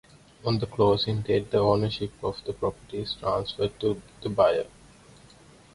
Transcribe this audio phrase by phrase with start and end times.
[0.43, 4.65] On the closing date, the ownership of the property is transferred to the buyer.